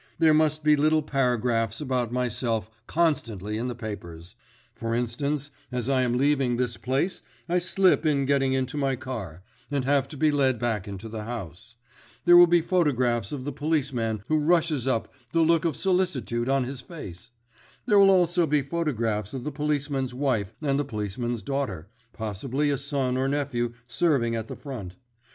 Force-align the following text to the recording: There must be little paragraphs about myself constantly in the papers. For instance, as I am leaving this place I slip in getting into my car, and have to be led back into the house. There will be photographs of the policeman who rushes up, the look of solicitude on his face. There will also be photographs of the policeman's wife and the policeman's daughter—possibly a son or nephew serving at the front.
There 0.17 0.33
must 0.33 0.63
be 0.63 0.75
little 0.75 1.03
paragraphs 1.03 1.79
about 1.79 2.11
myself 2.11 2.71
constantly 2.87 3.59
in 3.59 3.67
the 3.67 3.75
papers. 3.75 4.33
For 4.73 4.95
instance, 4.95 5.51
as 5.71 5.87
I 5.89 6.01
am 6.01 6.17
leaving 6.17 6.57
this 6.57 6.75
place 6.75 7.21
I 7.47 7.59
slip 7.59 8.03
in 8.03 8.25
getting 8.25 8.53
into 8.53 8.77
my 8.77 8.95
car, 8.95 9.43
and 9.69 9.85
have 9.85 10.07
to 10.07 10.17
be 10.17 10.31
led 10.31 10.57
back 10.57 10.87
into 10.87 11.07
the 11.07 11.25
house. 11.25 11.75
There 12.25 12.35
will 12.35 12.47
be 12.47 12.61
photographs 12.61 13.31
of 13.31 13.45
the 13.45 13.51
policeman 13.51 14.23
who 14.27 14.39
rushes 14.39 14.87
up, 14.87 15.13
the 15.33 15.41
look 15.41 15.65
of 15.65 15.75
solicitude 15.77 16.49
on 16.49 16.63
his 16.63 16.81
face. 16.81 17.29
There 17.85 17.99
will 17.99 18.09
also 18.09 18.47
be 18.47 18.63
photographs 18.63 19.35
of 19.35 19.43
the 19.43 19.51
policeman's 19.51 20.15
wife 20.15 20.55
and 20.63 20.79
the 20.79 20.83
policeman's 20.83 21.43
daughter—possibly 21.43 22.71
a 22.71 22.79
son 22.79 23.17
or 23.17 23.27
nephew 23.27 23.73
serving 23.85 24.35
at 24.35 24.47
the 24.47 24.55
front. 24.55 24.97